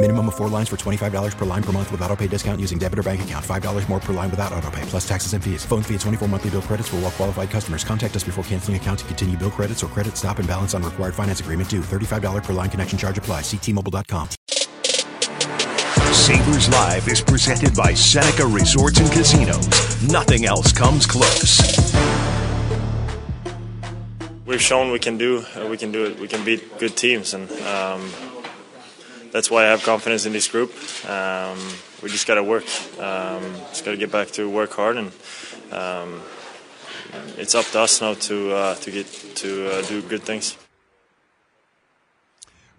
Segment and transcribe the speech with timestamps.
[0.00, 2.78] Minimum of four lines for $25 per line per month with auto pay discount using
[2.78, 3.44] debit or bank account.
[3.44, 5.64] $5 more per line without auto pay, plus taxes and fees.
[5.64, 7.82] Phone fee at 24 monthly bill credits for all well qualified customers.
[7.82, 10.84] Contact us before canceling account to continue bill credits or credit stop and balance on
[10.84, 11.80] required finance agreement due.
[11.80, 13.40] $35 per line connection charge apply.
[13.40, 14.28] Ctmobile.com.
[16.14, 19.66] Sabres Live is presented by Seneca Resorts and Casinos.
[20.08, 21.58] Nothing else comes close.
[24.46, 26.20] We've shown we can do uh, we can do it.
[26.20, 28.10] We can beat good teams, and um,
[29.32, 30.72] that's why I have confidence in this group.
[31.08, 31.58] Um,
[32.02, 32.64] we just got to work.
[32.98, 35.12] Um, just got to get back to work hard, and
[35.72, 36.22] um,
[37.36, 40.56] it's up to us now to uh, to get to uh, do good things.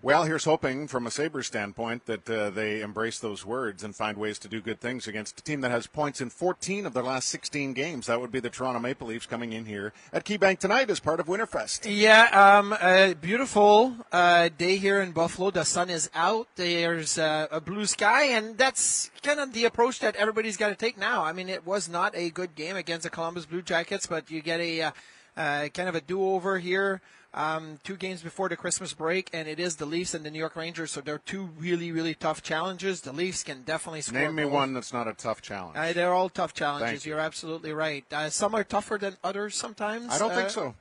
[0.01, 4.17] Well, here's hoping from a Sabres standpoint that uh, they embrace those words and find
[4.17, 7.03] ways to do good things against a team that has points in 14 of their
[7.03, 8.07] last 16 games.
[8.07, 11.19] That would be the Toronto Maple Leafs coming in here at KeyBank tonight as part
[11.19, 11.85] of Winterfest.
[11.85, 15.51] Yeah, um, a beautiful uh, day here in Buffalo.
[15.51, 16.47] The sun is out.
[16.55, 20.75] There's uh, a blue sky, and that's kind of the approach that everybody's got to
[20.75, 21.25] take now.
[21.25, 24.41] I mean, it was not a good game against the Columbus Blue Jackets, but you
[24.41, 24.91] get a uh,
[25.35, 27.01] uh, kind of a do-over here
[27.33, 30.39] um, two games before the Christmas break, and it is the Leafs and the New
[30.39, 30.91] York Rangers.
[30.91, 33.01] So they're two really, really tough challenges.
[33.01, 34.19] The Leafs can definitely score.
[34.19, 34.53] Name me goals.
[34.53, 35.77] one that's not a tough challenge.
[35.77, 37.05] Uh, they're all tough challenges.
[37.05, 37.11] You.
[37.11, 38.03] You're absolutely right.
[38.11, 40.11] Uh, some are tougher than others sometimes.
[40.11, 40.75] I don't Uh, think so.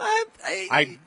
[0.00, 0.98] I, I,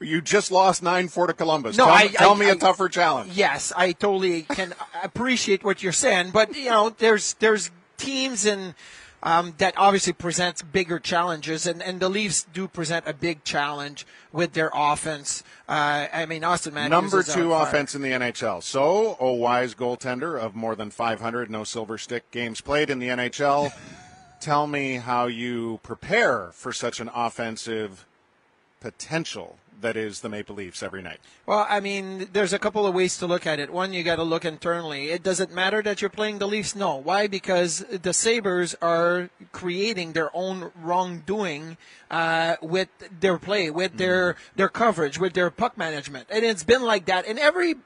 [0.00, 1.76] you just lost nine four to Columbus.
[1.76, 3.32] No, tell, I- tell I- me a I- tougher challenge.
[3.34, 8.74] Yes, I totally can appreciate what you're saying, but you know, there's there's teams and
[9.22, 14.06] um, that obviously presents bigger challenges, and, and the Leafs do present a big challenge
[14.32, 15.42] with their offense.
[15.68, 18.62] Uh, I mean, Auston Matthews Number two offense in the NHL.
[18.62, 23.08] So, a wise goaltender of more than 500 no silver stick games played in the
[23.08, 23.72] NHL.
[24.40, 28.06] Tell me how you prepare for such an offensive
[28.80, 31.20] potential that is the Maple Leafs every night.
[31.46, 33.70] Well, I mean, there's a couple of ways to look at it.
[33.70, 35.10] One, you got to look internally.
[35.10, 36.74] It doesn't matter that you're playing the Leafs.
[36.74, 37.26] No, why?
[37.26, 41.76] Because the Sabres are creating their own wrongdoing
[42.10, 42.88] uh, with
[43.20, 47.26] their play, with their their coverage, with their puck management, and it's been like that
[47.26, 47.76] in every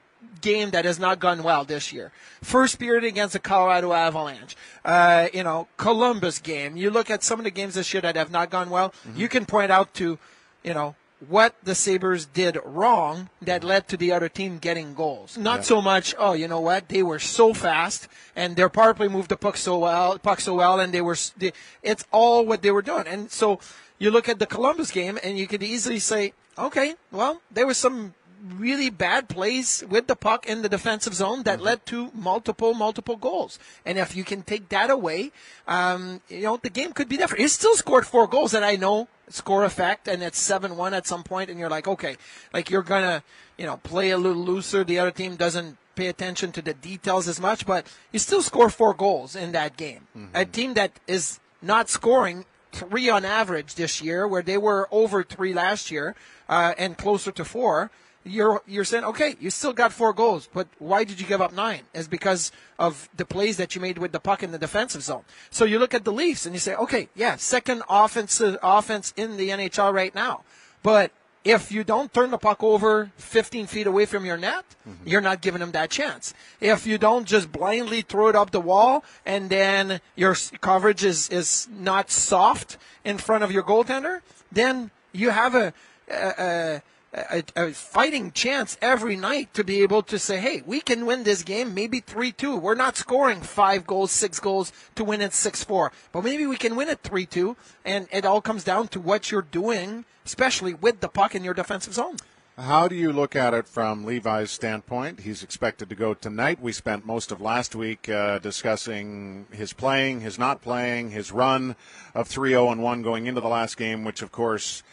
[0.40, 2.12] game that has not gone well this year.
[2.42, 4.56] First period against the Colorado Avalanche.
[4.84, 6.76] Uh, you know, Columbus game.
[6.76, 8.92] You look at some of the games this year that have not gone well.
[9.14, 10.18] You can point out to,
[10.62, 10.96] you know,
[11.28, 15.38] what the Sabres did wrong that led to the other team getting goals.
[15.38, 15.62] Not Yeah.
[15.62, 16.88] so much, oh, you know what?
[16.88, 20.54] They were so fast and their power play moved the puck so well, puck so
[20.54, 21.52] well and they were, they,
[21.82, 23.06] it's all what they were doing.
[23.06, 23.58] And so
[23.98, 27.78] you look at the Columbus game and you could easily say, okay, well, there was
[27.78, 28.14] some
[28.58, 33.16] really bad plays with the puck in the defensive zone that led to multiple, multiple
[33.16, 33.58] goals.
[33.86, 35.32] And if you can take that away,
[35.66, 37.40] um, you know, the game could be different.
[37.40, 41.22] He still scored four goals, and I know score effect, and it's 7-1 at some
[41.22, 42.16] point, and you're like, okay,
[42.52, 43.22] like you're gonna,
[43.56, 44.84] you know, play a little looser.
[44.84, 48.68] The other team doesn't pay attention to the details as much, but you still score
[48.70, 50.06] four goals in that game.
[50.34, 55.22] A team that is not scoring three on average this year, where they were over
[55.22, 56.16] three last year,
[56.48, 57.90] uh, and closer to four
[58.24, 61.52] you're you're saying okay, you still got four goals, but why did you give up
[61.52, 61.82] nine?
[61.92, 65.24] Is because of the plays that you made with the puck in the defensive zone.
[65.50, 69.36] So you look at the Leafs and you say, okay, yeah, second offensive offense in
[69.36, 70.42] the NHL right now,
[70.82, 71.12] but
[71.44, 75.06] if you don't turn the puck over 15 feet away from your net, mm-hmm.
[75.06, 76.32] you're not giving them that chance.
[76.58, 81.28] If you don't just blindly throw it up the wall and then your coverage is,
[81.28, 85.74] is not soft in front of your goaltender, then you have a,
[86.10, 86.82] a, a,
[87.14, 91.42] a fighting chance every night to be able to say, hey, we can win this
[91.42, 92.56] game, maybe 3 2.
[92.56, 96.56] We're not scoring five goals, six goals to win it 6 4, but maybe we
[96.56, 97.56] can win it 3 2.
[97.84, 101.54] And it all comes down to what you're doing, especially with the puck in your
[101.54, 102.16] defensive zone.
[102.56, 105.20] How do you look at it from Levi's standpoint?
[105.20, 106.60] He's expected to go tonight.
[106.60, 111.74] We spent most of last week uh, discussing his playing, his not playing, his run
[112.14, 114.84] of 3 0 and 1 going into the last game, which, of course,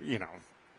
[0.00, 0.26] you know,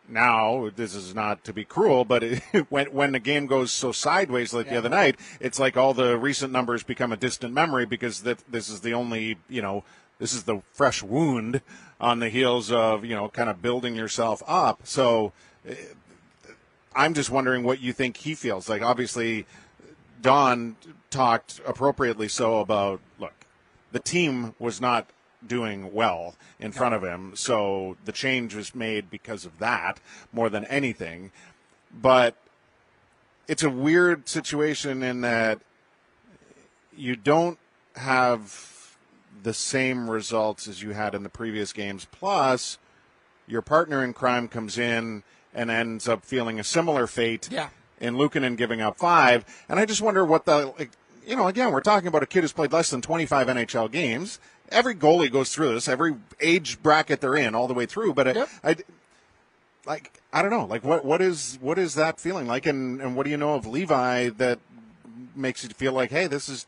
[0.08, 3.92] now this is not to be cruel, but it, when when the game goes so
[3.92, 7.86] sideways like the other night, it's like all the recent numbers become a distant memory
[7.86, 9.84] because that this is the only you know
[10.18, 11.60] this is the fresh wound
[12.00, 14.80] on the heels of you know kind of building yourself up.
[14.84, 15.32] So
[15.66, 15.74] eh,
[16.94, 18.82] I'm just wondering what you think he feels like.
[18.82, 19.46] Obviously,
[20.20, 20.76] Don
[21.10, 23.34] talked appropriately so about look,
[23.92, 25.06] the team was not
[25.46, 30.00] doing well in front of him, so the change was made because of that
[30.32, 31.30] more than anything.
[31.92, 32.34] But
[33.46, 35.60] it's a weird situation in that
[36.96, 37.58] you don't
[37.96, 38.96] have
[39.42, 42.06] the same results as you had in the previous games.
[42.10, 42.78] Plus,
[43.46, 45.22] your partner in crime comes in
[45.54, 47.68] and ends up feeling a similar fate Yeah.
[48.00, 49.44] in Luukkonen giving up five.
[49.68, 50.90] And I just wonder what the, like,
[51.28, 54.40] you know, again, we're talking about a kid who's played less than 25 NHL games.
[54.70, 58.14] Every goalie goes through this, every age bracket they're in, all the way through.
[58.14, 58.76] But I, I,
[59.86, 62.66] like, I don't know, like, what, what is, what is that feeling like?
[62.66, 64.58] And, and what do you know of Levi that
[65.36, 66.66] makes you feel like, hey, this is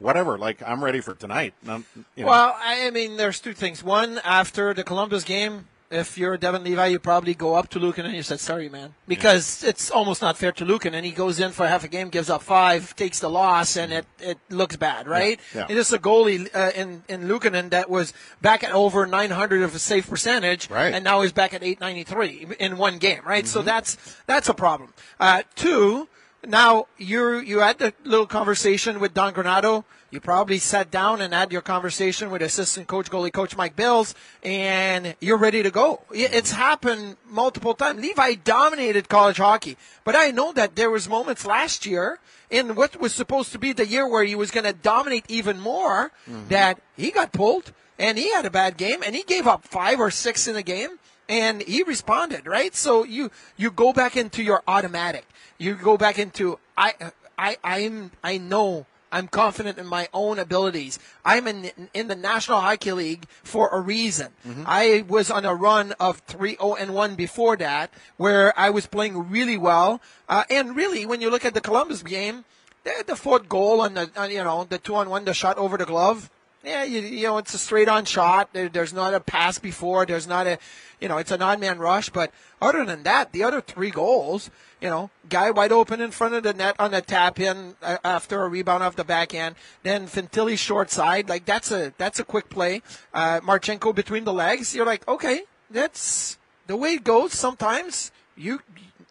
[0.00, 1.54] whatever, like, I'm ready for tonight?
[1.64, 1.84] You
[2.16, 2.26] know.
[2.26, 3.82] Well, I mean, there's two things.
[3.82, 8.06] One, after the Columbus game, if you're Devon Levi, you probably go up to Lucan
[8.06, 11.40] and you said, "Sorry, man," because it's almost not fair to Lucan, and he goes
[11.40, 14.76] in for half a game, gives up five, takes the loss, and it, it looks
[14.76, 15.40] bad, right?
[15.54, 15.66] Yeah.
[15.68, 19.74] It is a goalie uh, in in Luukkonen that was back at over 900 of
[19.74, 20.94] a save percentage, Right.
[20.94, 23.46] and now he's back at 893 in one game, right?
[23.46, 23.96] So that's
[24.26, 24.94] that's a problem.
[25.18, 26.08] Uh, two,
[26.46, 29.84] now you're, you had the little conversation with Don Granato.
[30.10, 34.14] You probably sat down and had your conversation with assistant coach, goalie coach Mike Bales,
[34.42, 36.02] and you're ready to go.
[36.10, 38.00] It's happened multiple times.
[38.02, 42.18] Levi dominated college hockey, but I know that there was moments last year
[42.50, 45.60] in what was supposed to be the year where he was going to dominate even
[45.60, 46.48] more mm-hmm.
[46.48, 50.00] that he got pulled and he had a bad game and he gave up five
[50.00, 50.98] or six in a game
[51.28, 55.24] and he responded right so you you go back into your automatic
[55.58, 56.92] you go back into i
[57.38, 60.98] i i'm i know i'm confident in my own abilities.
[61.24, 64.28] I'm in in the national hockey league for a reason.
[64.66, 69.30] I was on a run of 3-0 and 1 before that where i was playing
[69.30, 70.00] really well.
[70.28, 72.44] Uh, and really when you look at the columbus game
[72.84, 75.58] the, the fourth goal on the on, you know the two on one the shot
[75.58, 76.30] over the glove
[76.62, 78.52] yeah, you, you know, it's a straight on shot.
[78.52, 80.04] There, there's not a pass before.
[80.04, 80.58] There's not a,
[81.00, 82.10] you know, it's an odd man rush.
[82.10, 86.34] But other than that, the other three goals, you know, guy wide open in front
[86.34, 89.54] of the net on the tap in uh, after a rebound off the backhand.
[89.82, 91.28] Then Fantilli short side.
[91.30, 92.82] Like that's a, that's a quick play.
[93.14, 94.74] Uh, Marchenko between the legs.
[94.74, 96.36] You're like, okay, that's
[96.66, 97.32] the way it goes.
[97.32, 98.60] Sometimes you,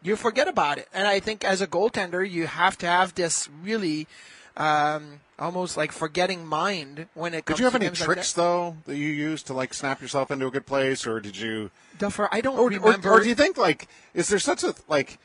[0.03, 0.87] you forget about it.
[0.93, 4.07] And I think as a goaltender, you have to have this really,
[4.55, 8.05] um, almost like forgetting mind when it comes Did you have to any games like
[8.05, 8.41] tricks that.
[8.41, 11.71] though that you used to like snap yourself into a good place, or did you?
[11.97, 13.11] Duffer, I don't or, or- remember.
[13.11, 15.17] Or, do you think like is there such a like?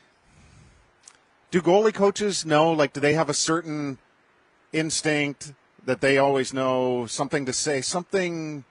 [1.51, 3.97] Do goalie coaches know like do they have a certain
[4.73, 5.53] instinct
[5.85, 8.63] that they always know something to say something?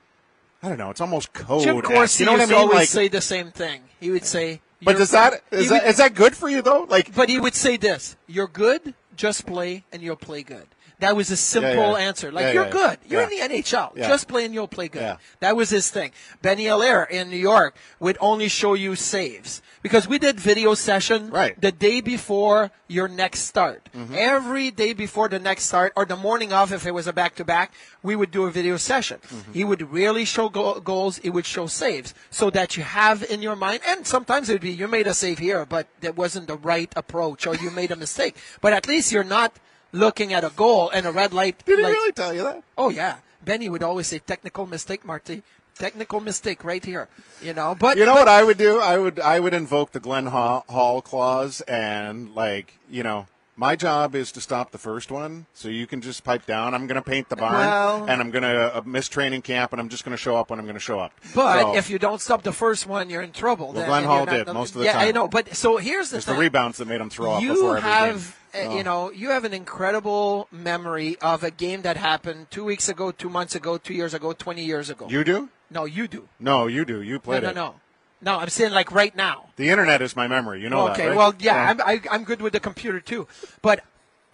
[0.63, 0.91] I don't know.
[0.91, 1.63] It's almost code.
[1.63, 2.55] Jim Corsi you know what I mean?
[2.59, 3.83] always Like, say the same thing.
[4.01, 6.87] He would say, but does that is, that would- is that good for you though?
[6.89, 10.67] Like, But he would say this: "You're good, just play, and you'll play good."
[11.01, 12.07] That was a simple yeah.
[12.07, 12.31] answer.
[12.33, 12.99] Like Yeah, you're yeah, good.
[13.07, 13.45] You're yeah.
[13.45, 13.97] in the NHL.
[13.97, 14.09] Yeah.
[14.09, 15.03] Just play and you'll play good.
[15.03, 15.17] Yeah.
[15.41, 16.13] That was his thing.
[16.41, 21.31] Benny Allaire in New York would only show you saves because we did video session
[21.31, 21.61] Right.
[21.61, 23.89] the day before your next start.
[23.95, 24.15] Mm-hmm.
[24.17, 27.35] Every day before the next start or the morning of, if it was a back
[27.37, 27.73] to back,
[28.03, 29.19] we would do a video session.
[29.29, 29.53] Mm-hmm.
[29.53, 31.19] He would rarely show go- goals.
[31.19, 34.63] He would show saves so that you have in your mind, and sometimes it would
[34.63, 37.91] be you made a save here, but that wasn't the right approach or you made
[37.91, 38.37] a mistake.
[38.61, 39.53] But at least you're not
[39.95, 41.65] looking at a goal and a red light.
[41.65, 42.63] did he really tell you that?
[42.77, 45.43] Oh yeah, Benny would always say technical mistake, Marty.
[45.77, 47.09] Technical mistake right here.
[47.43, 48.79] You know, but you know but- what I would do?
[48.79, 53.77] I would I would invoke the Glenn Hall, Hall clause and like you know my
[53.77, 56.75] job is to stop the first one, so you can just pipe down.
[56.75, 59.73] I'm going to paint the barn, Well- and I'm going to uh, miss training camp,
[59.73, 61.13] and I'm just going to show up when I'm going to show up.
[61.35, 63.67] But So, if you don't stop the first one, you're in trouble.
[63.67, 65.01] Well, then, Glenn Hall not- did most of the time.
[65.01, 65.29] yeah, I know.
[65.29, 68.37] But so here's the it's the rebounds that made him throw up you before have,
[68.55, 68.77] Uh, oh.
[68.77, 73.11] you know, you have an incredible memory of a game that happened two weeks ago,
[73.11, 75.09] two months ago, two years ago, twenty years ago.
[75.09, 75.49] You do?
[75.71, 76.29] no, you do.
[76.39, 77.03] No, you do.
[77.03, 77.55] You No, played no, it.
[77.55, 77.75] no,
[78.23, 78.39] no.
[78.39, 79.47] I'm saying like right now.
[79.57, 80.63] The internet is my memory.
[80.63, 81.17] You know okay, that, right?
[81.17, 83.27] well, yeah, I'm, I, I'm good with the computer too,
[83.61, 83.83] but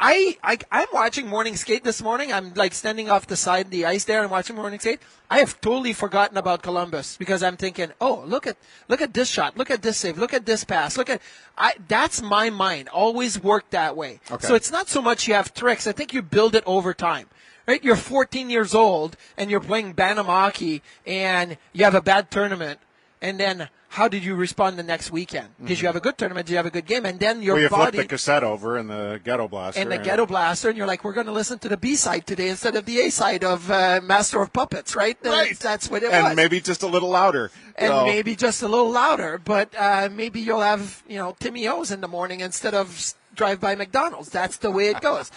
[0.03, 2.33] I, I I'm watching morning skate this morning.
[2.33, 5.01] I'm like standing off the side of the ice there and watching morning skate.
[5.29, 8.57] I have totally forgotten about Columbus because I'm thinking, oh, look at
[8.89, 11.21] look at this shot, look at this save, look at this pass, look at.
[11.59, 12.89] I that's my mind.
[12.89, 14.21] Always worked that way.
[14.31, 14.47] Okay.
[14.47, 15.87] So it's not so much you have tricks.
[15.87, 17.27] I think you build it over time.
[17.69, 17.85] Right?
[17.85, 22.81] You're 14 years old and you're playing Bantam hockey and you have a bad tournament,
[23.23, 25.49] and then how did you respond the next weekend?
[25.65, 26.47] Did you have a good tournament?
[26.47, 27.05] Did you have a good game?
[27.05, 29.81] And then your well, you body flip the cassette over in the ghetto blaster.
[29.81, 32.25] and the ghetto blaster, and you're like, we're going to listen to the B side
[32.25, 35.19] today instead of the A side of uh, Master of Puppets, right?
[35.25, 35.59] Right.
[35.59, 36.31] That's what it and was.
[36.31, 37.51] And maybe just a little louder.
[37.75, 41.67] and So- maybe just a little louder, but uh, maybe you'll have you know Timmy
[41.67, 44.31] O's in the morning instead of drive by McDonald's.
[44.31, 45.33] That's the way it goes.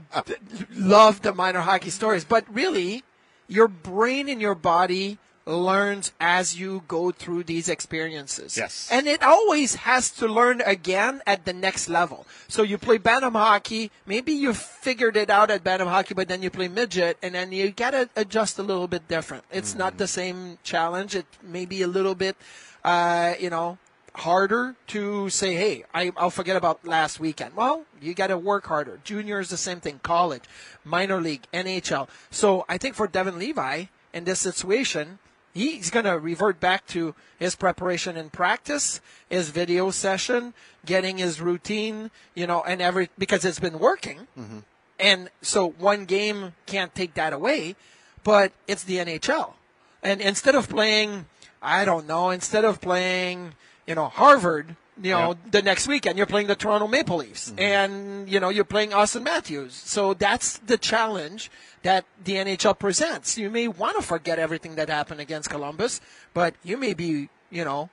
[0.74, 3.02] Love the minor hockey stories, but really,
[3.48, 8.56] your brain and your body learns as you go through these experiences.
[8.56, 8.88] Yes.
[8.92, 12.26] And it always has to learn again at the next level.
[12.48, 16.42] So you play Bantam hockey, maybe you figured it out at Bantam hockey, but then
[16.42, 19.44] you play midget, and then you gotta adjust a little bit different.
[19.50, 21.14] It's not the same challenge.
[21.16, 22.36] It may be a little bit,
[22.84, 23.78] uh, you know,
[24.18, 27.54] harder to say, hey, I, I'll forget about last weekend.
[27.54, 29.00] Well, you got to work harder.
[29.04, 30.00] Junior is the same thing.
[30.02, 30.42] College,
[30.84, 32.08] minor league, NHL.
[32.30, 35.18] So I think for Devon Levi in this situation,
[35.58, 40.54] he's going to revert back to his preparation and practice, his video session,
[40.86, 44.28] getting his routine, you know, and every because it's been working.
[44.38, 44.58] Mm-hmm.
[45.00, 47.76] And so one game can't take that away,
[48.24, 49.54] but it's the NHL.
[50.02, 51.26] And instead of playing,
[51.60, 53.54] I don't know, instead of playing,
[53.86, 57.60] you know, Harvard, you know, the next weekend you're playing the Toronto Maple Leafs mm-hmm.
[57.60, 59.74] and, you know, you're playing Auston Matthews.
[59.74, 61.50] So that's the challenge
[61.82, 63.38] that the NHL presents.
[63.38, 66.00] You may want to forget everything that happened against Columbus,
[66.34, 67.90] but you may be, you know,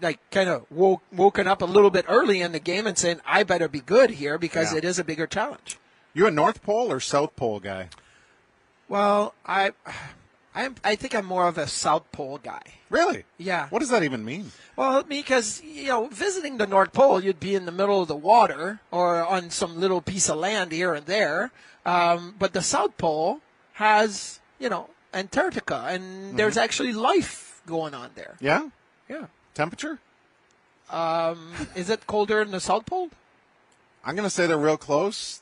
[0.00, 3.20] like kind of woke, woken up a little bit early in the game and saying,
[3.26, 4.78] I better be good here because Yeah.
[4.78, 5.78] it is a bigger challenge.
[6.14, 7.88] You a North Pole or South Pole guy?
[8.88, 9.72] Well, I,
[10.54, 12.62] I'm, I think I'm more of a South Pole guy.
[12.90, 13.24] Really?
[13.38, 13.68] Yeah.
[13.70, 14.52] What does that even mean?
[14.76, 18.16] Well, because you know, visiting the North Pole, you'd be in the middle of the
[18.16, 21.52] water or on some little piece of land here and there.
[21.86, 23.40] Um, but the South Pole
[23.74, 28.36] has, you know, Antarctica, and there's actually life going on there.
[28.40, 28.68] Yeah.
[29.08, 29.26] Yeah.
[29.54, 29.98] Temperature?
[30.90, 33.10] Um, is it colder in the South Pole?
[34.04, 35.41] I'm going to say they're real close.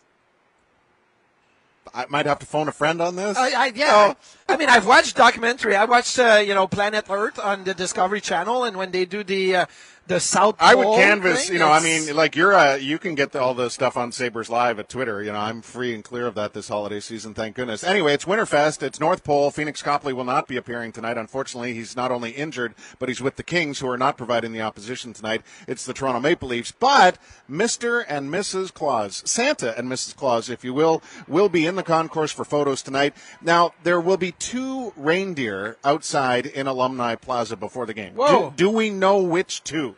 [1.93, 3.37] I might have to phone a friend on this.
[3.37, 4.15] I, I, yeah,
[4.49, 5.75] I, I mean, I've watched documentary.
[5.75, 9.25] I watched, uh, you know, Planet Earth on the Discovery Channel, and when they do
[9.25, 9.67] the uh,
[10.11, 12.99] the South Pole, I would canvas, thing, you know, I mean, like you're, uh, you
[12.99, 15.23] can get the, all the stuff on Sabres Live at Twitter.
[15.23, 17.85] You know, I'm free and clear of that this holiday season, thank goodness.
[17.85, 18.83] Anyway, it's Winterfest.
[18.83, 19.53] It's North Pole.
[19.53, 21.17] Phoenix Copley will not be appearing tonight.
[21.17, 24.61] Unfortunately, he's not only injured, but he's with the Kings, who are not providing the
[24.61, 25.43] opposition tonight.
[25.69, 26.73] It's the Toronto Maple Leafs.
[26.73, 27.17] But
[27.49, 28.05] Mr.
[28.09, 28.75] and Mrs.
[28.75, 30.17] Claus, Santa and Mrs.
[30.17, 33.15] Claus, if you will, will be in the concourse for photos tonight.
[33.41, 38.15] Now, there will be two reindeer outside in Alumni Plaza before the game.
[38.15, 38.51] Whoa.
[38.51, 39.95] Do, do we know which two?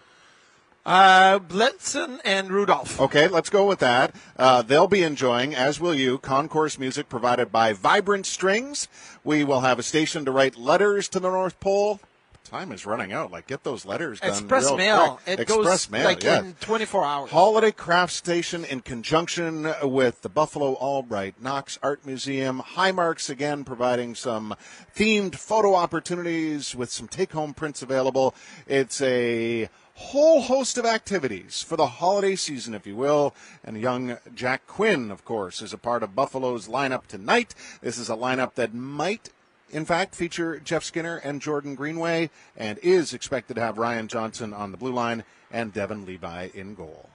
[0.85, 3.01] Uh, Blitzen and Rudolph.
[3.01, 4.15] Okay, let's go with that.
[4.37, 8.89] Uh, they'll be enjoying, as will you, concourse music provided by Vibrant Strings.
[9.23, 12.01] We will have a station to write letters to the North Pole.
[12.45, 13.31] Time is running out.
[13.31, 14.31] Like, get those letters done.
[14.31, 15.21] Express mail.
[15.23, 15.39] quick.
[15.39, 16.41] It Express goes mail, like yeah.
[16.41, 17.31] in 24 hours.
[17.31, 22.61] Holiday Craft Station in conjunction with the Buffalo Albright Knox Art Museum.
[22.61, 24.55] Highmarks again providing some
[24.95, 28.35] themed photo opportunities with some take home prints available.
[28.67, 33.35] It's a whole host of activities for the holiday season, if you will.
[33.65, 37.55] And young Jack Quinn, of course, is a part of Buffalo's lineup tonight.
[37.81, 39.31] This is a lineup that might
[39.73, 44.53] in fact, feature Jeff Skinner and Jordan Greenway, and is expected to have Ryan Johnson
[44.53, 47.09] on the blue line and Devon Levi in goal.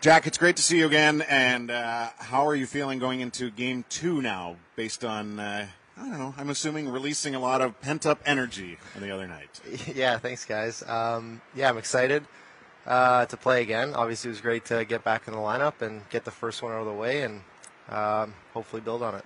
[0.00, 1.22] Jack, it's great to see you again.
[1.28, 5.66] And uh, how are you feeling going into game two now, based on, uh,
[6.00, 9.26] I don't know, I'm assuming releasing a lot of pent up energy on the other
[9.26, 9.60] night?
[9.94, 10.82] Yeah, thanks, guys.
[10.82, 12.24] Um, yeah, I'm excited
[12.86, 13.94] uh, to play again.
[13.94, 16.72] Obviously, it was great to get back in the lineup and get the first one
[16.72, 17.40] out of the way and
[17.88, 19.24] um, hopefully build on it.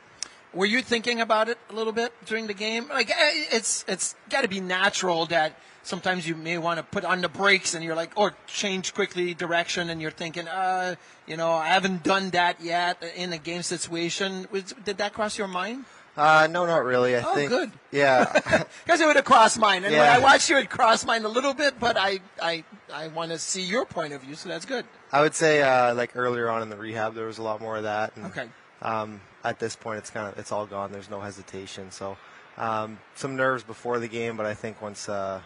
[0.54, 2.88] Were you thinking about it a little bit during the game?
[2.88, 7.04] Like, eh, it's it's got to be natural that sometimes you may want to put
[7.04, 11.36] on the brakes and you're like, or change quickly direction, and you're thinking, uh, you
[11.36, 14.46] know, I haven't done that yet in a game situation.
[14.50, 15.84] Was, did that cross your mind?
[16.16, 17.16] Uh, no, not really.
[17.16, 17.48] I Oh, think.
[17.50, 17.72] good.
[17.90, 18.24] Yeah.
[18.84, 20.14] Because it would have crossed mine, and when Yeah.
[20.14, 21.78] I watched you, it crossed mine a little bit.
[21.80, 24.84] But I I I want to see your point of view, so that's good.
[25.12, 27.76] I would say uh, like earlier on in the rehab, there was a lot more
[27.76, 28.16] of that.
[28.16, 28.48] And, Okay.
[28.82, 30.90] Um, at this point, it's kind of it's all gone.
[30.92, 31.90] There's no hesitation.
[31.90, 32.16] So
[32.58, 35.40] um, some nerves before the game, but I think once uh,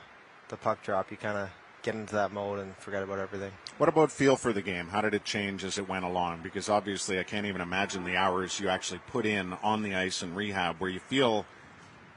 [0.48, 1.50] the puck drop, you kind of
[1.86, 3.52] get into that mode and forget about everything.
[3.78, 4.88] What about feel for the game?
[4.88, 6.40] How did it change as it went along?
[6.42, 10.22] Because obviously, I can't even imagine the hours you actually put in on the ice
[10.22, 11.46] in rehab, where you feel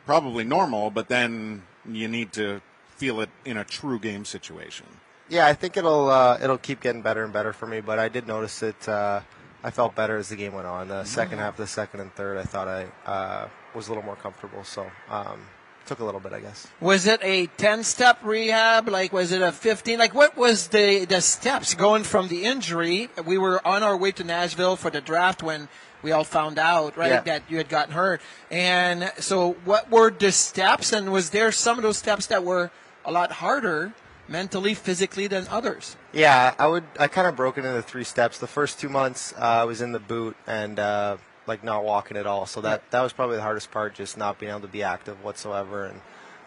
[0.05, 2.61] probably normal, but then you need to
[2.97, 4.87] feel it in a true game situation.
[5.29, 7.79] Yeah, I think it'll uh, it'll keep getting better and better for me.
[7.81, 9.21] But I did notice that Uh,
[9.61, 10.87] I felt better as the game went on.
[10.87, 14.15] The second half, the second and third, I thought I uh, was a little more
[14.15, 14.63] comfortable.
[14.63, 15.41] So um,
[15.89, 16.67] took a little bit, I guess.
[16.79, 18.87] Was it a 10 step rehab?
[18.87, 19.99] Like, was it a 15?
[19.99, 23.09] Like, what was the, the steps going from the injury?
[23.25, 25.67] We were on our way to Nashville for the draft when
[26.01, 27.21] we all found out, right, Yeah.
[27.21, 28.21] that you had gotten hurt.
[28.49, 30.93] And so, what were the steps?
[30.93, 32.71] And was there some of those steps that were
[33.03, 33.91] a lot harder
[34.27, 35.97] mentally, physically than others?
[36.13, 36.85] Yeah, I would.
[36.99, 38.37] I kind of broke it into three steps.
[38.37, 41.17] The first two months, uh, I was in the boot and uh,
[41.49, 42.45] like not walking at all.
[42.45, 45.21] So that that was probably the hardest part, just not being able to be active
[45.21, 45.99] whatsoever, and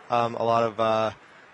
[0.09, 1.11] um, a lot of uh,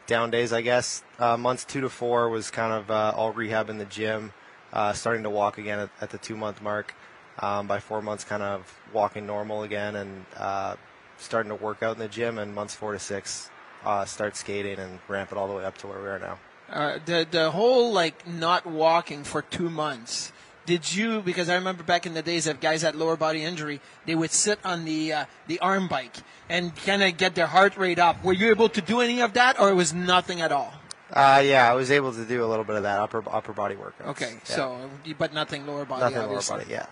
[0.06, 1.02] down days, I guess.
[1.18, 4.32] Uh, months two to four was kind of uh, all rehab in the gym,
[4.72, 6.94] uh, starting to walk again at, at the two month mark.
[7.40, 10.74] Um, by four months, kind of walking normal again, and uh,
[11.18, 12.36] starting to work out in the gym.
[12.38, 13.48] And months four to six,
[13.84, 16.38] uh, start skating and ramp it all the way up to where we are now.
[16.68, 20.32] Uh, the the whole like not walking for two months.
[20.68, 21.22] Did you?
[21.22, 24.30] Because I remember back in the days of guys had lower body injury, they would
[24.30, 26.14] sit on the uh, the arm bike
[26.50, 28.22] and kind of get their heart rate up.
[28.22, 30.75] Were you able to do any of that, or it was nothing at all?
[31.10, 33.76] Uh, yeah, I was able to do a little bit of that upper upper body
[33.76, 34.08] workout.
[34.08, 34.56] Okay, Yeah.
[34.56, 36.02] so but nothing lower body.
[36.02, 36.66] nothing lower body.
[36.68, 36.84] Yeah.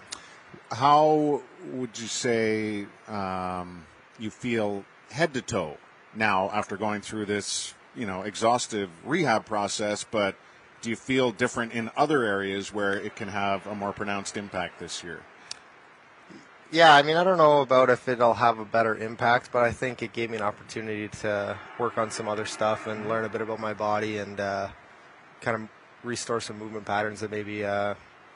[0.72, 1.42] How
[1.72, 3.84] would you say um,
[4.18, 5.76] you feel head to toe
[6.14, 10.02] now after going through this, you know, exhaustive rehab process?
[10.02, 10.34] But
[10.86, 14.78] do you feel different in other areas where it can have a more pronounced impact
[14.78, 15.20] this year?
[16.70, 19.72] Yeah, I mean, I don't know about if it'll have a better impact, but I
[19.72, 23.28] think it gave me an opportunity to work on some other stuff and learn a
[23.28, 24.68] bit about my body and uh,
[25.40, 25.68] kind of
[26.04, 27.94] restore some movement patterns that maybe uh,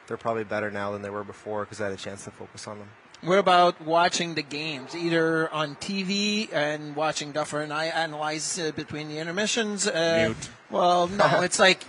[0.08, 2.66] they're probably better now than they were before because I had a chance to focus
[2.66, 2.88] on them.
[3.22, 8.72] What about watching the games, either on TV and watching Duffer and I analyze uh,
[8.72, 9.86] between the intermissions?
[9.86, 10.50] Uh, Mute.
[10.70, 11.84] Well, no, it's like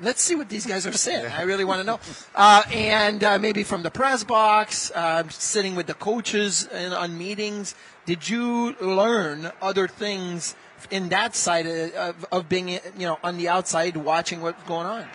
[0.00, 1.26] let's see what these guys are saying.
[1.26, 2.00] I really want to know.
[2.34, 7.16] Uh, and uh, maybe from the press box, uh, sitting with the coaches in, on
[7.16, 7.74] meetings.
[8.04, 10.54] Did you learn other things
[10.90, 14.86] in that side of, of, of being, you know, on the outside watching what's going
[14.86, 15.06] on?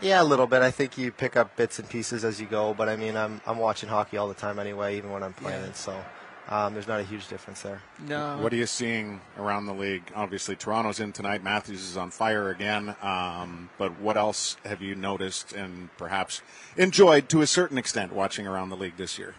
[0.00, 0.62] Yeah, a little bit.
[0.62, 3.40] I think you pick up bits and pieces as you go, but I mean, I'm
[3.46, 5.72] I'm watching hockey all the time anyway, even when I'm playing Yeah.
[5.72, 6.04] So
[6.48, 7.82] um, there's not a huge difference there.
[8.06, 8.38] No.
[8.38, 10.04] What are you seeing around the league?
[10.14, 11.42] Obviously, Toronto's in tonight.
[11.42, 12.94] Matthews is on fire again.
[13.02, 16.42] Um, but what else have you noticed and perhaps
[16.76, 19.34] enjoyed to a certain extent watching around the league this year?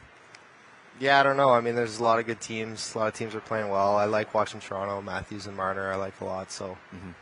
[0.99, 1.51] Yeah, I don't know.
[1.51, 2.95] I mean, there's a lot of good teams.
[2.95, 3.95] A lot of teams are playing well.
[3.95, 5.91] I like watching Toronto, Matthews and Marner.
[5.91, 6.75] I like a lot, so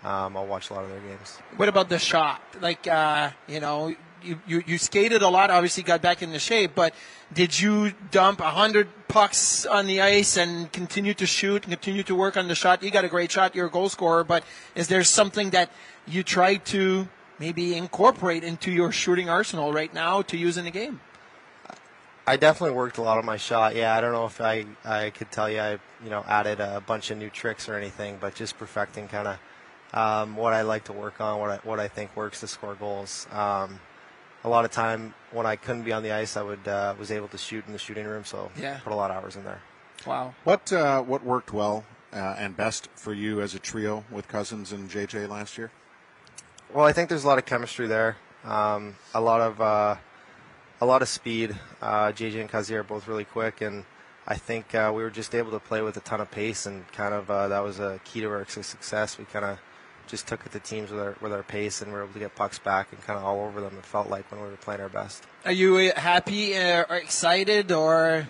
[0.04, 1.38] um, I'll watch a lot of their games.
[1.58, 2.42] What about the shot?
[2.62, 3.94] Like, uh, you know,
[4.48, 6.94] you, you, skated a lot, obviously got back into shape, but
[7.34, 12.16] did you dump 100 pucks on the ice and continue to shoot and continue to
[12.16, 12.84] work on the shot?
[12.84, 14.44] You got a great shot, you're a goal scorer, but
[14.76, 15.70] is there something that
[16.08, 17.08] you try to
[17.40, 21.00] maybe incorporate into your shooting arsenal right now to use in the game?
[22.28, 23.76] I definitely worked a lot on my shot.
[23.76, 25.72] Yeah, I don't know if I I could tell you I
[26.04, 29.38] you know added a bunch of new tricks or anything, but just perfecting kind of
[29.94, 32.76] um, what I like to work on, what I what I think works to score
[32.76, 33.28] goals.
[33.32, 33.80] Um,
[34.46, 37.10] a lot of time when I couldn't be on the ice, I would uh, was
[37.12, 38.78] able to shoot in the shooting room, so Yeah.
[38.84, 39.60] put a lot of hours in there.
[40.06, 40.36] Wow.
[40.44, 44.72] What uh, what worked well uh, and best for you as a trio with Cozens
[44.72, 45.72] and JJ last year?
[46.74, 48.18] Well, I think there's a lot of chemistry there.
[48.44, 49.96] Um, a lot of uh,
[50.80, 51.58] a lot of speed.
[51.82, 53.84] Uh, JJ and Kazi are both really quick, and
[54.28, 56.88] I think uh, we were just able to play with a ton of pace, and
[56.92, 59.18] kind of uh, that was a key to our success.
[59.18, 59.58] We kind of
[60.08, 62.20] just took it to teams with our with our pace, and we were able to
[62.20, 63.78] get pucks back and kind of all over them.
[63.78, 65.24] It felt like when we were playing our best.
[65.46, 68.28] Are you happy uh, or excited or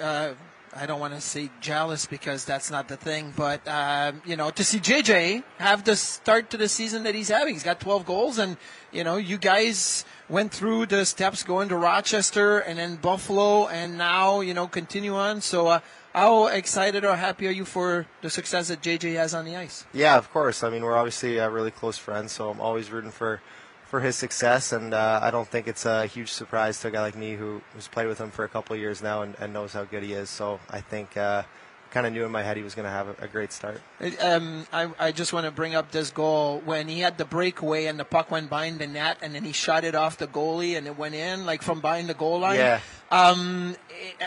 [0.00, 0.32] uh,
[0.74, 4.50] I don't want to say jealous because that's not the thing, but um, you know,
[4.50, 8.04] to see JJ have the start to the season that he's having, he's got 12
[8.04, 8.56] goals, and
[8.92, 13.98] you know, you guys went through the steps going to Rochester and then Buffalo, and
[13.98, 15.40] now you know continue on.
[15.40, 15.80] So, uh,
[16.14, 19.86] how excited or happy are you for the success that JJ has on the ice?
[19.92, 20.62] Yeah, of course.
[20.62, 23.40] I mean, we're obviously uh, really close friends, so I'm always rooting for
[23.88, 24.72] for his success.
[24.72, 27.62] And uh, I don't think it's a huge surprise to a guy like me who,
[27.74, 30.02] who's played with him for a couple of years now and, and knows how good
[30.02, 30.30] he is.
[30.30, 31.42] So I think uh,
[31.90, 33.80] kind of knew in my head he was going to have a, a, great start.
[34.20, 37.86] Um, I, I just want to bring up this goal when he had the breakaway
[37.86, 40.76] and the puck went behind the net and then he shot it off the goalie
[40.76, 42.58] and it went in like from behind the goal line.
[42.58, 42.80] Yeah.
[43.10, 43.74] Um,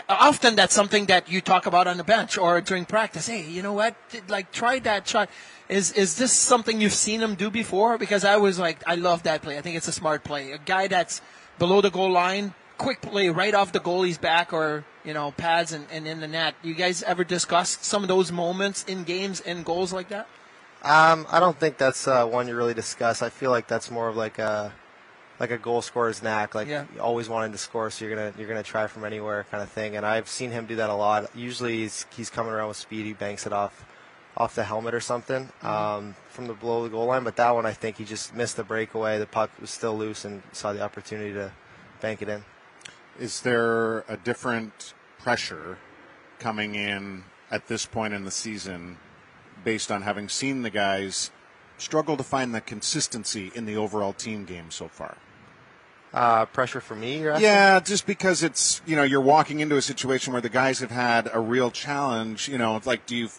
[0.08, 3.26] often that's something that you talk about on the bench or during practice.
[3.26, 3.96] Hey, you know what?
[4.28, 5.28] Like try that shot.
[5.68, 7.98] Is is this something you've seen him do before?
[7.98, 9.58] Because I was like, I love that play.
[9.58, 10.52] I think it's a smart play.
[10.52, 11.20] A guy that's
[11.58, 15.72] below the goal line, quick play right off the goalie's back or you know pads
[15.72, 16.54] and, and in the net.
[16.62, 20.28] You guys ever discuss some of those moments in games and goals like that?
[20.82, 23.22] Um, I don't think that's uh, one you really discuss.
[23.22, 24.72] I feel like that's more of like a
[25.42, 26.84] like a goal scorer's knack, like yeah.
[27.00, 29.96] always wanting to score, so you're gonna you're gonna try from anywhere kind of thing.
[29.96, 31.28] And I've seen him do that a lot.
[31.34, 33.84] Usually he's he's coming around with speed, he banks it off
[34.36, 35.66] off the helmet or something mm-hmm.
[35.66, 37.24] um, from the below the goal line.
[37.24, 39.18] But that one, I think he just missed the breakaway.
[39.18, 41.50] The puck was still loose and saw the opportunity to
[42.00, 42.44] bank it in.
[43.18, 45.76] Is there a different pressure
[46.38, 48.96] coming in at this point in the season
[49.64, 51.32] based on having seen the guys
[51.78, 55.16] struggle to find the consistency in the overall team game so far?
[56.14, 57.22] Uh, pressure for me?
[57.22, 60.90] Yeah, just because it's you know you're walking into a situation where the guys have
[60.90, 62.48] had a real challenge.
[62.48, 63.30] You know, it's like do you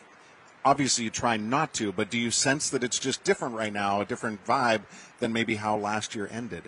[0.66, 4.02] obviously you try not to, but do you sense that it's just different right now,
[4.02, 4.82] a different vibe
[5.20, 6.64] than maybe how last year ended?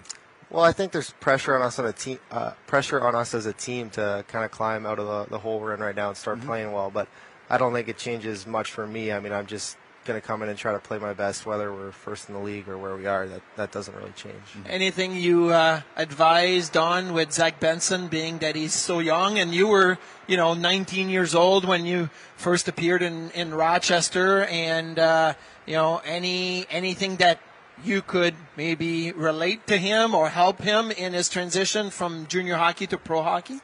[0.49, 3.45] Well, I think there's pressure on us on a team, uh, pressure on us as
[3.45, 6.09] a team to kind of climb out of the, the hole we're in right now
[6.09, 6.47] and start mm-hmm.
[6.47, 6.91] playing well.
[6.91, 7.07] But
[7.49, 9.11] I don't think it changes much for me.
[9.11, 11.73] I mean, I'm just going to come in and try to play my best, whether
[11.73, 13.27] we're first in the league or where we are.
[13.27, 14.35] That that doesn't really change.
[14.35, 14.69] Mm-hmm.
[14.69, 19.67] Anything you uh, advised on with Zach Benson, being that he's so young, and you
[19.67, 25.33] were, you know, 19 years old when you first appeared in in Rochester, and uh,
[25.65, 27.39] you know, any anything that
[27.83, 32.87] you could maybe relate to him or help him in his transition from junior hockey
[32.87, 33.59] to pro hockey?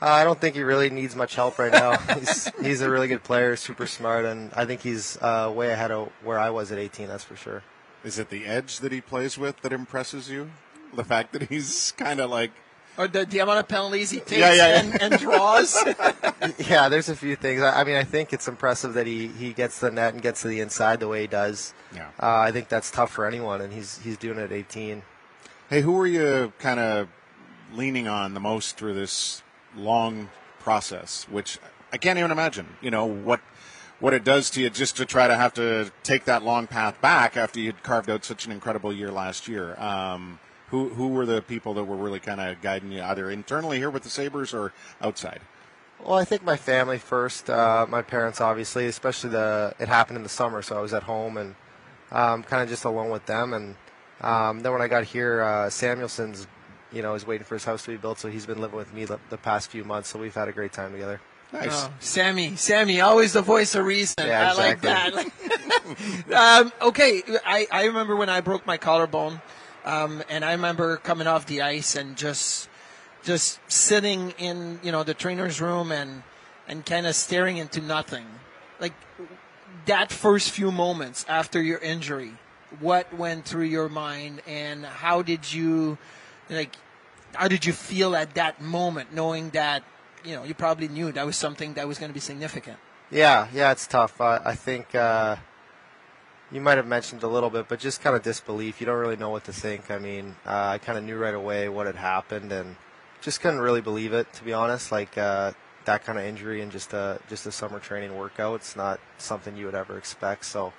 [0.00, 1.96] Uh, I don't think he really needs much help right now.
[2.18, 5.90] he's, he's a really good player, super smart, and I think he's uh, way ahead
[5.90, 7.08] of where I was at 18.
[7.08, 7.62] That's for sure.
[8.04, 10.50] Is it the edge that he plays with that impresses you?
[10.94, 12.52] The fact that he's kind of like
[12.98, 14.80] or the, the amount of penalties he takes yeah, yeah, yeah.
[14.80, 15.76] And, and, draws.
[16.68, 17.62] yeah, there's a few things.
[17.62, 20.42] I, I, mean, I think it's impressive that he, he gets the net and gets
[20.42, 21.72] to the inside the way he does.
[21.94, 22.08] Yeah.
[22.20, 25.02] Uh, I think that's tough for anyone, and he's he's doing it at 18.
[25.70, 27.08] Hey, who are you kind of
[27.72, 29.44] leaning on the most through this
[29.76, 31.26] long process?
[31.30, 31.58] Which
[31.92, 32.76] I can't even imagine.
[32.80, 33.40] You know what
[34.00, 37.00] what it does to you just to try to have to take that long path
[37.00, 39.78] back after you'd carved out such an incredible year last year.
[39.80, 43.78] Um, who who were the people that were really kind of guiding you, either internally
[43.78, 45.40] here with the Sabres or outside?
[46.04, 47.50] Well, I think my family first.
[47.50, 49.74] Uh, my parents, obviously, especially the.
[49.78, 51.54] It happened in the summer, so I was at home and
[52.12, 53.52] um, kind of just alone with them.
[53.52, 53.74] And
[54.20, 56.46] um, then when I got here, uh, Samuelsson's,
[56.92, 58.92] you know, is waiting for his house to be built, so he's been living with
[58.94, 60.08] me the, the past few months.
[60.08, 61.20] So we've had a great time together.
[61.52, 61.68] Nice.
[61.70, 64.14] Oh, Sammy, Sammy, always the voice of reason.
[64.18, 65.24] Yeah, I exactly.
[65.24, 66.62] like that.
[66.62, 69.40] um, okay, I, I remember when I broke my collarbone.
[69.84, 72.68] Um, and I remember coming off the ice and just
[73.22, 76.22] just sitting in you know the trainer's room and
[76.68, 78.26] and kind of staring into nothing.
[78.80, 78.92] Like
[79.86, 82.32] that first few moments after your injury,
[82.80, 85.96] what went through your mind and how did you
[86.50, 86.76] like
[87.34, 89.82] how did you feel at that moment knowing that
[90.24, 92.78] you know you probably knew that was something that was going to be significant
[93.10, 95.36] yeah yeah it's tough i, I think uh,
[96.50, 98.80] you might have mentioned a little bit, but just kind of disbelief.
[98.80, 99.90] You don't really know what to think.
[99.90, 102.76] I mean, uh, I kind of knew right away what had happened, and
[103.20, 104.90] just couldn't really believe it, to be honest.
[104.90, 105.52] Like uh,
[105.84, 108.56] that kind of injury and just a just a summer training workout.
[108.56, 110.46] It's not something you would ever expect.
[110.46, 110.72] So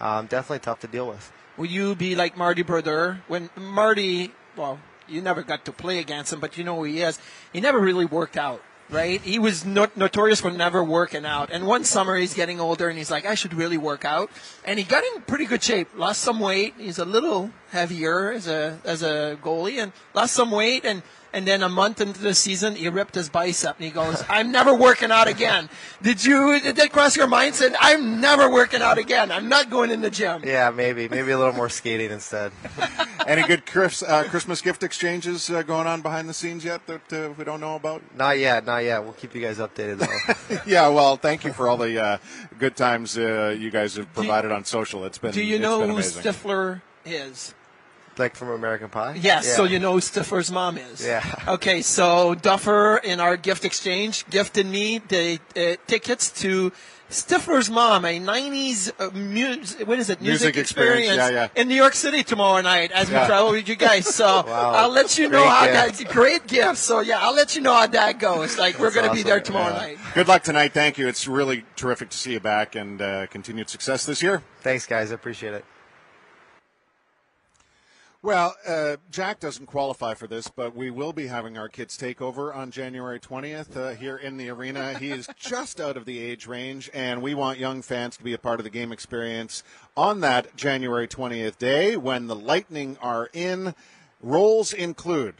[0.00, 1.32] um, definitely tough to deal with.
[1.56, 4.32] Will you be like Marty Brodeur when Marty?
[4.56, 7.18] Well, you never got to play against him, but you know who he is.
[7.52, 9.20] He never really worked out right?
[9.22, 11.50] He was no- notorious for never working out.
[11.50, 14.30] And one summer he's getting older and he's like, I should really work out.
[14.64, 16.74] And he got in pretty good shape, lost some weight.
[16.78, 21.02] He's a little heavier as a, as a goalie and lost some weight and
[21.34, 24.52] and then a month into the season, he ripped his bicep and he goes, I'm
[24.52, 25.68] never working out again.
[26.00, 27.56] Did you, did that cross your mind?
[27.56, 29.32] Said, I'm never working out again.
[29.32, 30.42] I'm not going in the gym.
[30.44, 31.08] Yeah, maybe.
[31.08, 32.52] Maybe a little more skating instead.
[33.26, 37.12] Any good Chris, uh, Christmas gift exchanges uh, going on behind the scenes yet that
[37.12, 38.02] uh, we don't know about?
[38.16, 39.02] Not yet, not yet.
[39.02, 40.58] We'll keep you guys updated though.
[40.66, 42.18] yeah, well, thank you for all the uh,
[42.58, 45.04] good times uh, you guys have provided you, on social.
[45.04, 45.94] It's been Do you know who.
[45.98, 47.54] Stifler is?
[48.16, 49.14] Like from American Pie?
[49.20, 49.56] Yes, Yeah.
[49.56, 51.04] so you know who Stifler's mom is.
[51.04, 51.22] Yeah.
[51.54, 56.72] Okay, so Duffer in our gift exchange gifted me the uh, tickets to
[57.10, 60.20] Stifler's mom, a '90s uh, mu- what is it?
[60.22, 61.48] Music experience, yeah, yeah.
[61.54, 64.06] in New York City tomorrow night as we travel with you guys.
[64.12, 65.98] So I'll let you know Great how gift.
[65.98, 66.78] that great gift.
[66.78, 68.58] So yeah, I'll let you know how that goes.
[68.58, 69.98] Like we're going to be there tomorrow night.
[70.14, 70.72] Good luck tonight.
[70.72, 71.06] Thank you.
[71.06, 74.42] It's really terrific to see you back and uh, continued success this year.
[74.62, 75.12] Thanks, guys.
[75.12, 75.64] I appreciate it.
[78.24, 82.56] Well, uh, Jack doesn't qualify for this, but we will be having our kids takeover
[82.56, 84.98] on January 20th uh, here in the arena.
[84.98, 88.32] He is just out of the age range, and we want young fans to be
[88.32, 89.62] a part of the game experience
[89.94, 93.74] on that January 20th day when the Lightning are in.
[94.22, 95.34] Roles include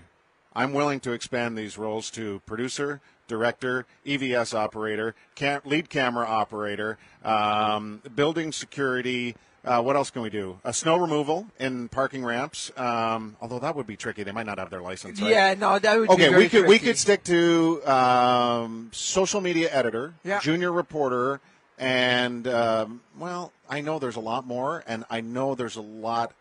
[0.55, 6.99] I'm willing to expand these roles to producer, director, EVS operator, cam- lead camera operator,
[7.25, 9.37] um, building security.
[9.64, 10.59] Uh, what else can we do?
[10.64, 12.70] Uh, snow removal in parking ramps.
[12.77, 14.22] Um, although that would be tricky.
[14.22, 15.20] They might not have their license.
[15.22, 15.31] Right?
[15.31, 19.70] Yeah, no, that would be Okay, we could we could stick to um, social media
[19.72, 20.40] editor, Yeah.
[20.40, 21.40] junior reporter,
[21.79, 26.33] and um, well, I know there's a lot more, and I know there's a lot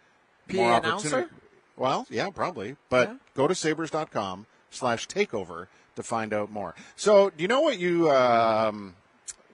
[0.49, 1.07] PA more announcer?
[1.07, 1.29] opportunity.
[1.77, 2.75] Well, yeah, probably.
[2.89, 3.15] But Yeah.
[3.35, 6.75] go to sabres.com slash takeover to find out more.
[6.97, 8.95] So, do you know what you um,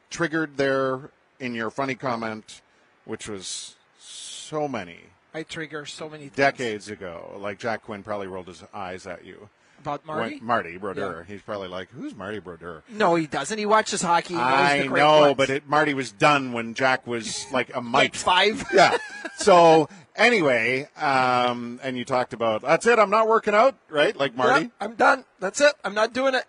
[0.10, 2.62] triggered there in your funny comment,
[3.06, 5.00] which was so many
[5.34, 7.36] I trigger so many things decades ago?
[7.40, 9.50] Like Jack Quinn probably rolled his eyes at you.
[9.82, 10.36] about Marty.
[10.36, 11.24] When- Marty Brodeur.
[11.28, 12.84] He's probably like, who's Marty Brodeur?
[12.90, 13.58] No, he doesn't.
[13.58, 14.34] He watches hockey.
[14.34, 15.36] He I know, ones.
[15.38, 18.16] but it, Marty was done when Jack was like a like mite.
[18.16, 18.66] five.
[18.74, 18.98] yeah.
[19.38, 22.98] So anyway, um, and you talked about that's it.
[23.00, 24.16] I'm not working out, right?
[24.16, 24.66] Like Marty.
[24.66, 25.26] Yeah, I'm done.
[25.40, 25.74] That's it.
[25.84, 26.46] I'm not doing it.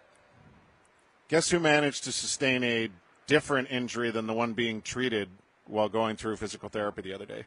[1.28, 2.88] Guess who managed to sustain a
[3.28, 5.28] different injury than the one being treated
[5.70, 7.44] while going through physical therapy the other day?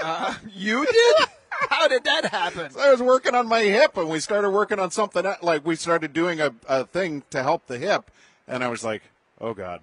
[0.00, 1.16] Uh, you did?
[1.50, 2.70] How did that happen?
[2.78, 6.12] I was working on my hip, and we started working on something like we started
[6.12, 8.10] doing a, a thing to help the hip,
[8.46, 9.02] and I was like,
[9.40, 9.80] oh god,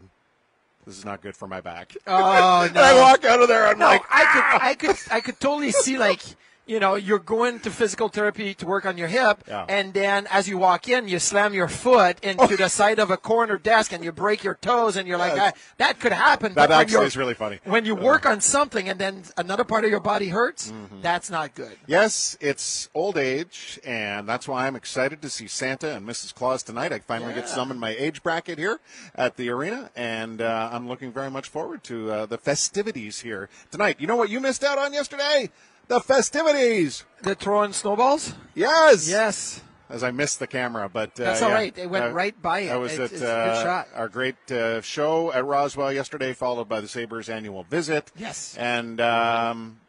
[0.86, 1.96] this is not good for my back.
[2.06, 3.02] Oh And I no!
[3.02, 5.98] walk out of there, I'm No, like, I could, I could, I could totally see
[5.98, 6.22] like,
[6.66, 9.66] you know, you're going to physical therapy to work on your hip, Yeah.
[9.68, 13.18] and then as you walk in, you slam your foot into the side of a
[13.18, 15.54] corner desk, and you break your toes, and you're like, Yes.
[15.56, 16.54] ah, that could happen.
[16.54, 17.60] That but actually is really funny.
[17.66, 21.02] When you work on something, and then another part of your body hurts, Mm-hmm.
[21.02, 21.76] that's not good.
[21.88, 26.34] Yes, it's old age, and that's why I'm excited to see Santa and Mrs.
[26.34, 26.94] Claus tonight.
[26.94, 28.80] I finally get some in my age bracket here
[29.16, 33.50] at the arena, and uh, I'm looking very much forward to uh, the festivities here
[33.72, 33.98] tonight.
[34.00, 35.50] You know what you missed out on yesterday?
[35.88, 37.06] The festivities.
[37.22, 38.34] The throwing snowballs.
[38.56, 39.10] Yes.
[39.10, 39.62] Yes.
[39.90, 41.48] As I missed the camera, but uh, That's yeah.
[41.48, 41.78] all right.
[41.78, 42.72] It went Uh, right by it.
[42.72, 43.88] I was It's- at it's a good uh, shot.
[43.94, 48.12] our great uh, show at Roswell yesterday, followed by the Sabres annual visit.
[48.18, 48.56] Yes.
[48.58, 49.80] and um,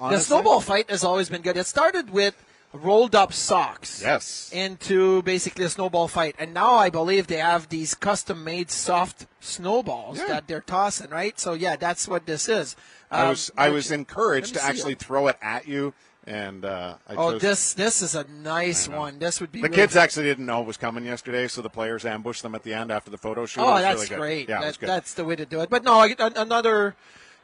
[0.00, 1.56] The snowball fight has always been good.
[1.56, 2.34] It started with
[2.72, 4.00] rolled up socks.
[4.02, 4.50] Yes.
[4.52, 6.34] Into basically a snowball fight.
[6.38, 10.26] And now I believe they have these custom made soft snowballs Yeah.
[10.28, 11.38] that they're tossing, right?
[11.38, 12.76] So yeah, that's what this is.
[13.10, 14.98] I Um, was I was encouraged to actually it.
[15.00, 15.92] throw it at you,
[16.26, 19.18] and uh, I Oh, chose- this this is a nice one.
[19.18, 21.68] This would be The really kids actually didn't know it was coming yesterday, so the
[21.68, 23.60] players ambushed them at the end after the photo shoot.
[23.62, 24.48] Oh, that's really great.
[24.48, 24.78] Yeah, That-.
[24.80, 25.68] That's the way to do it.
[25.68, 26.94] But no, another,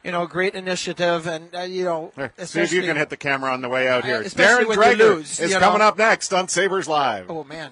[0.03, 3.17] you know, great initiative, and uh, you know, Here, see if you can hit the
[3.17, 4.21] camera on the way out here.
[4.21, 5.85] especially Darren when Dreger lose, is you coming know.
[5.87, 7.29] up next on Sabres Live.
[7.29, 7.71] Oh man.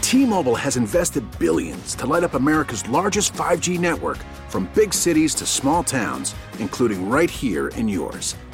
[0.00, 5.46] T-Mobile has invested billions to light up America's largest 5G network from big cities to
[5.46, 8.36] small towns, including right here in yours.